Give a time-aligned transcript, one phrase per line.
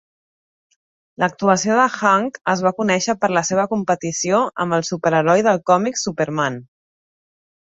[1.23, 6.01] L'actuació de Hank es va conèixer per la seva competició amb el superheroi de còmic
[6.07, 6.59] Superman.